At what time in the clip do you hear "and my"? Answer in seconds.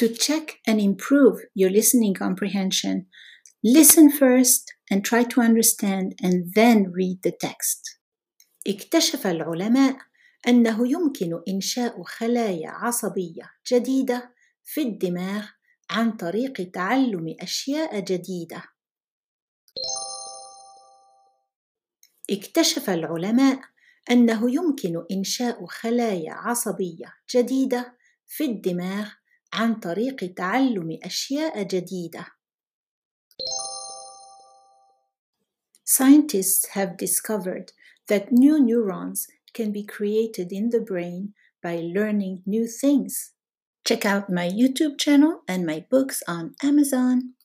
45.47-45.85